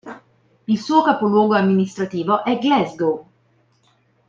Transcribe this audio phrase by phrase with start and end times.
[0.65, 3.27] Il suo capoluogo amministrativo è Glasgow.